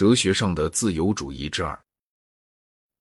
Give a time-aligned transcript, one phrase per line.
[0.00, 1.78] 哲学上的自由主义之二。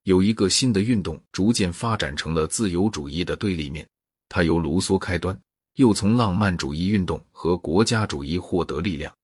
[0.04, 3.88] 有一个新的运动逐渐发展成了自由主义的对立面，
[4.28, 5.40] 它由卢梭开端，
[5.76, 9.16] 又从浪漫主义运动和国家主义获得力量。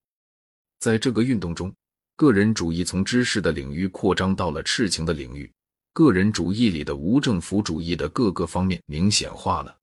[0.80, 1.70] 在这个运动中，
[2.16, 5.52] 个人主义从知识的领域扩张到了赤情的领域，
[5.92, 9.78] 个人主义里的无政府主义的各个方面明显化了。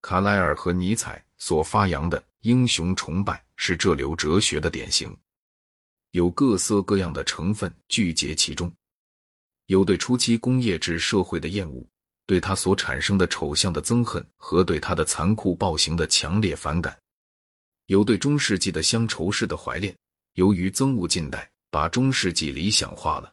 [0.00, 5.14] 卡莱尔和尼采所发扬的英雄崇拜是这流哲学的典型，
[6.12, 8.72] 有各色各样的成分聚结其中。
[9.66, 11.84] 有对初期工业制社会的厌恶，
[12.26, 16.92] 对它所产生的丑相的憎恨和对它的残酷暴行的强烈反感；
[17.86, 19.96] 有对中世纪的乡愁式的怀恋，
[20.34, 23.32] 由于憎恶近代，把中世纪理想化了；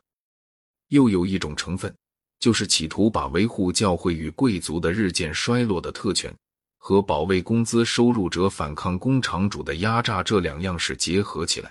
[0.87, 1.93] 又有一种成分，
[2.39, 6.33] 就是企图把维护教会与贵族的日渐衰落的特权
[6.77, 11.69] 和保卫工资收入者反抗工厂主的压榨这两样事结合起来；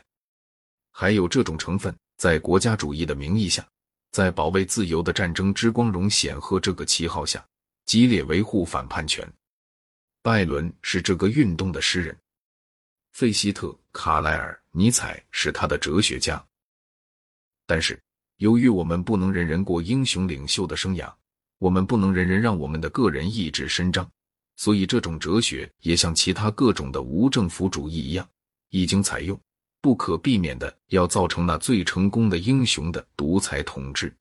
[1.00, 3.64] 还有这种成分，在国家主义的名义下。
[4.10, 7.46] 在保卫自由的战争之光荣显赫这个旗号下，
[7.86, 9.24] 激烈维护反叛权。
[10.22, 12.18] 拜伦是这个运动的诗人，
[13.12, 16.44] 费希特、卡莱尔、尼采是他的哲学家。
[17.64, 17.96] 但是，
[18.38, 21.14] 由于我们不能人人过英雄领袖的生涯，
[21.58, 24.10] 我们不能人人让我们的个人意志伸张，
[24.56, 28.28] 所以这种哲学也像其他各种的无政府主义一样，
[28.70, 29.40] 已经采用。
[29.88, 34.14] 不可避免的要造成那最成功的英雄的独裁统治，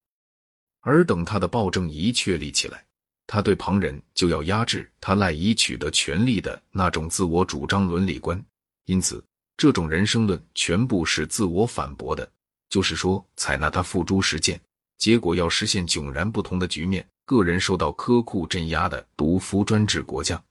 [0.79, 2.81] 而等他的暴政一确立起来，
[3.25, 8.41] 他对旁人就要压制他赖以取得权力的那种自我主张伦理观。
[8.85, 9.21] 因此，
[9.57, 12.31] 这种人生论全部是自我反驳的，
[12.69, 14.57] 就是说，采纳他付诸实践，
[14.97, 20.41] 结果要实现迥然不同的局面：个人受到苛酷镇压的独夫专制国家。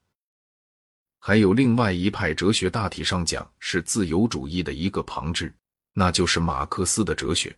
[1.26, 5.52] 还有另外一派哲学，大体上讲是自由主义的一个旁支，
[5.92, 7.52] 那就是马克思的哲学。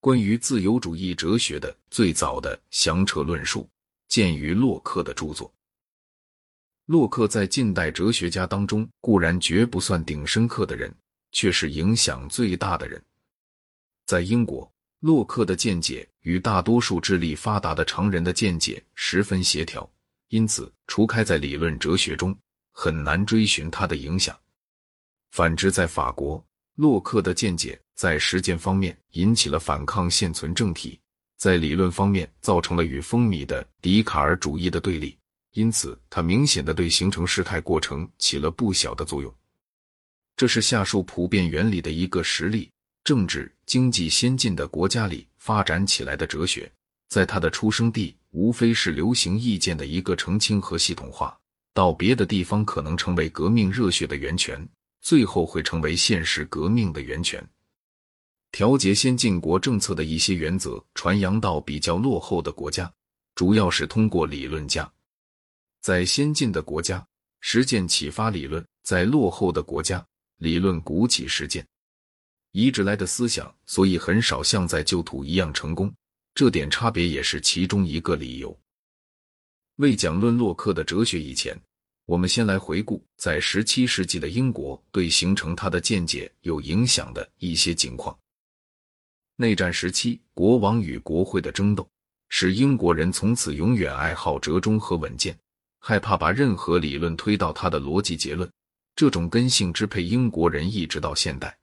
[0.00, 3.70] 关于自由主义哲学的最早的详彻论述，
[4.08, 5.54] 见于洛克的著作。
[6.86, 10.92] 洛克在近代哲学家当中固然绝不算顶深刻的人，
[11.30, 13.00] 却是影响最大的人。
[14.04, 19.88] 在英国，洛克的见解与大多数智力发达的常人的见解十分协调。
[20.32, 22.34] 因此，除开在理论哲学中，
[22.72, 24.34] 很难追寻他的影响。
[25.30, 26.42] 反之，在法国，
[26.76, 30.98] 洛克的见解在实践方面引起了反抗现存政体，
[31.36, 35.18] 在理论方面造成了与风靡的笛卡尔主义的对立。
[35.52, 39.32] 因此，他明显的对形成事态过程起了不小的作用。
[40.34, 42.70] 这是下述普遍原理的一个实例：
[43.04, 46.72] 政治经济先进的国家里发展起来的哲学。
[47.10, 51.28] 在他的出生地，无非是流行意见的一个澄清和系统化；
[51.72, 54.66] 到别的地方，可能成为革命热血的源泉，
[55.00, 57.46] 最后会成为现实革命的源泉。
[58.50, 62.92] 调节先进国政策的一些原则，传扬到比较落后的国家，
[63.34, 64.90] 主要是通过理论家。
[65.80, 67.06] 在先进的国家，
[67.40, 70.06] 实践启发理论；在落后的国家，
[70.38, 71.66] 理论鼓起实践。
[72.52, 75.92] 移植来的思想，所以很少像在旧土一样成功。
[76.34, 78.58] 这点差别也是其中一个理由。
[79.76, 81.58] 未讲论洛克的哲学以前，
[82.06, 88.16] 我们先来回顾在十七世纪的英国对形成他的见解有影响的一些情况。
[89.36, 91.88] 内战时期，国王与国会的争斗，
[92.28, 95.36] 使英国人从此永远爱好折中和稳健，
[95.80, 98.48] 害怕把任何理论推到他的逻辑结论。
[98.94, 101.58] 这种根性支配英国人一直到现代。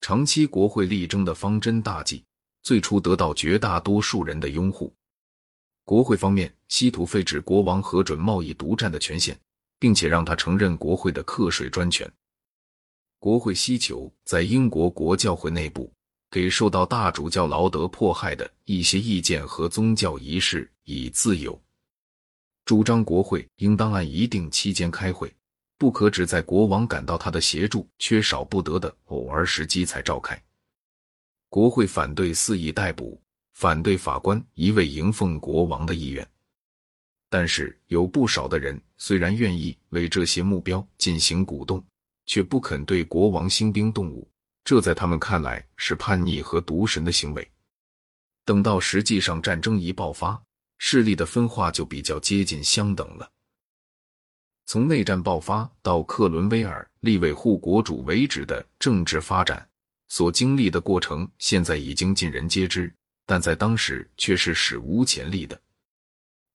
[0.00, 2.24] 长期国会力争的方针大计。
[2.66, 4.92] 最初得到绝大多数人的拥护。
[5.84, 9.38] 国会方面稀图废止国王核准贸易独占的权限，
[9.78, 12.12] 并且让他承认国会的课税专权。
[13.20, 15.92] 国会希求在英国国教会内部
[16.28, 21.56] 给受到大主教劳德迫害的一些意见和宗教仪式以自由，
[22.64, 25.32] 主张国会应当按一定期间开会，
[25.78, 30.42] 不可只在国王感到他的协助缺少不得的偶尔时机才召开。
[31.56, 33.18] 国会反对肆意逮捕，
[33.54, 36.28] 反对法官一味迎奉国王的意愿，
[37.30, 41.82] 但是有不少的人虽然愿意为这些目标进行鼓动，
[42.26, 44.30] 却不肯对国王兴兵动武，
[44.64, 47.50] 这在他们看来是叛逆和渎神的行为。
[48.44, 50.38] 等到实际上战争一爆发，
[50.76, 53.32] 势力的分化就比较接近相等了。
[54.66, 59.66] 从内战爆发到克伦威尔立为护国主为止的政治发展。
[60.08, 62.92] 所经历的过程，现在已经尽人皆知，
[63.24, 65.60] 但在当时却是史无前例的。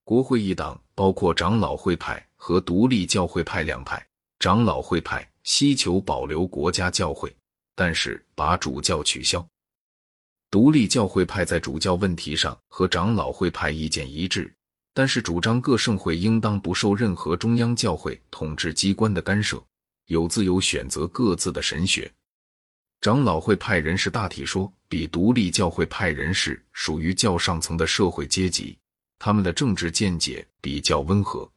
[0.04, 4.06] 国会一党包括长老会派和独立教会派两派。
[4.40, 7.32] 长老会派希求保留国家教会，
[7.76, 9.48] 但是把主教取消。
[10.50, 14.52] 独立教会派在主教问题上和长老会派意见一致，
[14.96, 19.64] 但是主张各圣会应当不受任何中央教会统治机关的干涉，
[20.08, 22.12] 有自由选择各自的神学。
[23.02, 28.78] 长老会派人士大体说，比独立教会派人士属于较上层的社会阶级，
[29.18, 31.52] 他们的政治见解比较温和。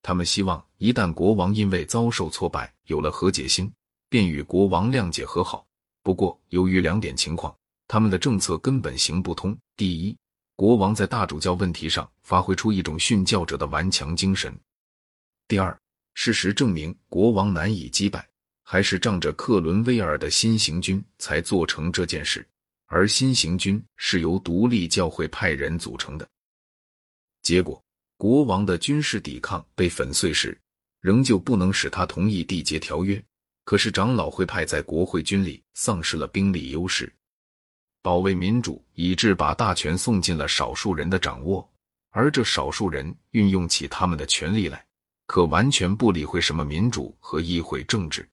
[0.00, 3.70] 他们希望一旦国王因为遭受挫败有了和解心，
[4.08, 5.66] 便与国王谅解和好。
[6.02, 7.54] 不过，由于两点情况。
[7.86, 9.56] 他们的政策根本行不通。
[9.74, 10.14] 第一，
[10.56, 14.52] 国王在大主教问题上发挥出一种殉教者的顽强精神；
[15.46, 15.78] 第二，
[16.12, 18.27] 事实证明国王难以击败，
[18.70, 22.46] 还是仗着克伦威尔的新行军才做成这件事。
[22.84, 26.28] 而新行军是由独立教会派人组成的。
[27.40, 27.82] 结果，
[28.18, 30.60] 国王的军事抵抗被粉碎时，
[31.00, 33.22] 仍旧不能使他同意缔结条约。
[33.64, 37.10] 可是长老会派在国会军里丧失了兵力优势。
[38.02, 41.66] 保卫民主，以致把大权送进了少数人的掌握，
[42.10, 44.84] 而这少数人运用起他们的权力来，
[45.26, 48.28] 可完全不理会什么民主和议会政治。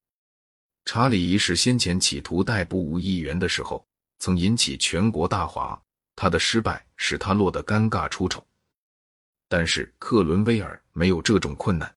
[0.86, 3.86] 查理一世先前企图逮捕五议员的时候，
[4.20, 5.82] 曾引起全国大哗，
[6.16, 8.46] 他的失败使他落得尴尬出丑。
[9.50, 11.94] 但是克伦威尔没有这种困难，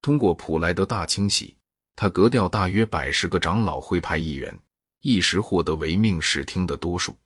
[0.00, 1.56] 通过普莱德大清洗，
[1.94, 4.52] 他革掉大约百十个长老会派议员。
[5.00, 7.16] 一时获得唯命是听的多数。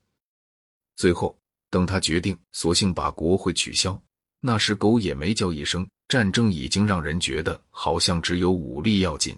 [0.95, 1.39] 最后，
[1.69, 4.01] 等他决定索性把国会取消，
[4.41, 9.37] 那时狗也没叫一声，战争已经让人觉得好像只有武力要紧，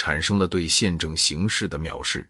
[0.00, 2.26] 产生了对宪政形势的藐视。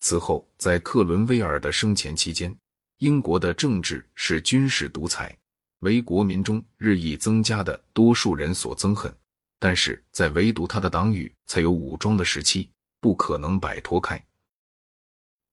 [0.00, 2.56] 此后，在克伦威尔的生前期间，
[3.00, 5.36] 英国的政治是军事独裁，
[5.80, 9.14] 为国民中日益增加的多数人所憎恨。
[9.58, 14.18] 但是在唯独他的党羽才有武装的时期，不可能摆脱开。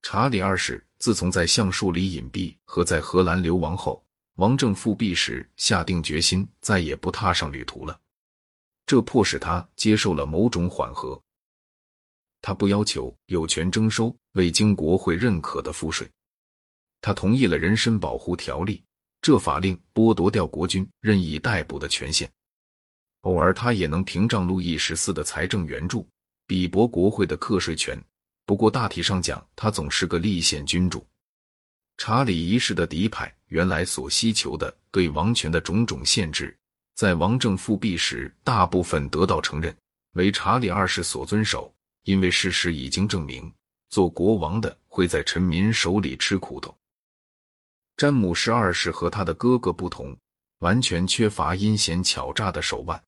[0.04, 4.02] 查理二世自从在橡树里隐蔽和在荷兰流亡后，
[4.36, 8.00] 王政复辟时下定决心再也不踏上旅途了。
[8.88, 11.22] 这迫使他接受了某种缓和。
[12.42, 16.10] 他不要求有权征收未经国会认可的赋税。
[17.02, 18.84] 他同意了人身保护条例，
[19.22, 22.32] 这法令剥夺掉国君任意逮捕的权限。
[23.22, 26.08] 偶尔，他也能屏障路易十四的财政援助，
[26.48, 28.02] 比驳国会的课税权。
[28.46, 31.06] 不过大体上讲，他总是个立宪君主。
[31.98, 36.57] 查理一世的嫡派原来所希求的对王权的种种限制，
[36.98, 39.78] 在王政复辟时大部分得到承认，
[40.14, 41.72] 为查理二世所遵守。
[42.06, 43.54] 因为事实已经证明，
[43.90, 46.76] 做国王的会在臣民手里吃苦头。
[47.98, 50.18] 詹姆士二世和他的哥哥不同，
[50.60, 53.00] 完全缺乏阴险巧诈的手腕。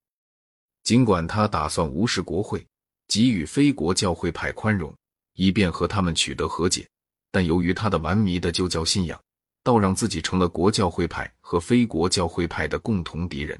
[0.83, 2.63] 尽管他打算无视国会，
[3.07, 4.94] 给予非国教会派宽容。
[5.33, 6.88] 以便和他们取得和解，
[7.31, 9.19] 但由于他的顽迷的旧教信仰，
[9.63, 13.59] 倒让自己成了国教会派和非国教会派的共同敌人。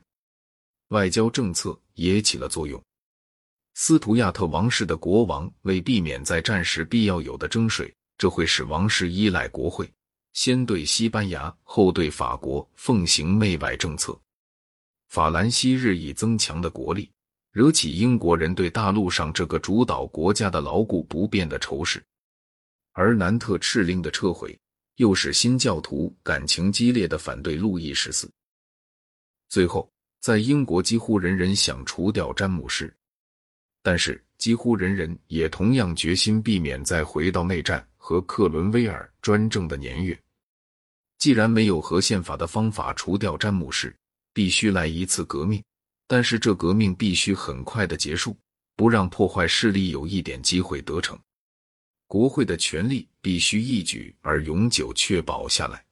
[0.90, 2.80] 外交政策也起了作用。
[3.74, 9.92] 斯图亚特王室的国王为避免在战时必要有的征税，这会使王室依赖国会，
[10.34, 14.16] 先对西班牙，后对法国奉行媚外政策。
[15.08, 17.10] 法兰西日益增强的国力。
[17.52, 22.02] 惹起英国人对大陆上这个主导国家的牢固不变的仇视，
[22.92, 24.56] 而南特敕令的撤回
[24.98, 28.32] 又使新教徒感情激烈的反对路易十四。
[29.50, 32.94] 最后，在英国几乎人人想除掉詹姆士，
[33.82, 40.18] 但是几乎人人也同样决心避免再回到内战和克伦威尔专政的年月。
[41.18, 43.96] 既然没有和宪法的方法除掉詹姆士，
[44.34, 45.62] 必须来一次革命。
[46.08, 48.36] 但是这革命必须很快的结束，
[48.76, 51.16] 不让破坏势力有一点机会得逞。
[52.08, 55.86] 国会的权力必须一举而永久确保下来。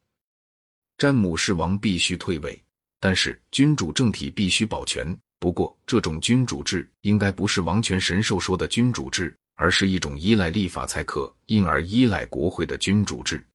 [0.97, 2.59] 詹姆士王必须退位，
[2.99, 5.17] 但是君主政体必须保全。
[5.39, 13.45] 不过，这种君主制应该不是王权神授说的君主制，而是一种依赖立法才可，因而依赖国会的君主制。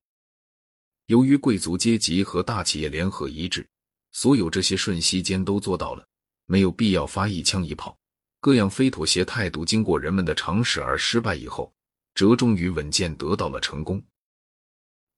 [1.07, 3.67] 由于贵族阶级和大企业联合一致，
[4.13, 6.07] 所有这些瞬息间都做到了。
[6.47, 7.97] 没有必要发一枪一炮，
[8.41, 11.73] 各样非妥协态度经过人们的尝试而失败以后，
[12.15, 14.03] 折中于稳健得到了成功。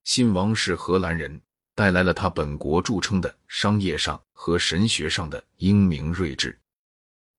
[0.04, 1.40] 新王是荷兰人，
[1.74, 6.58] 带来了他本国著称的商业上和神学上的英明睿智。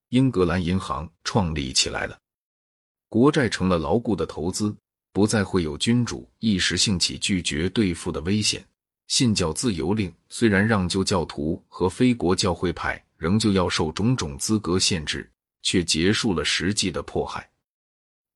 [0.09, 2.17] 英格兰银行创立起来了，
[3.09, 4.75] 国债成了牢固的投资，
[5.11, 8.65] 不再会有君主一时兴起拒绝兑付的危险。
[9.07, 13.01] 信教自由令虽然让旧教徒和非国教会派。
[13.17, 17.49] 仍旧要受种种资格限制，却结束了实际的迫害。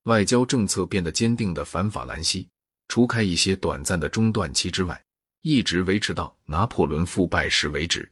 [0.03, 2.47] 外交政策变得坚定的反法兰西，
[2.87, 5.03] 除开一些短暂的中断期之外，
[5.41, 8.11] 一直维持到拿破仑复败时为止。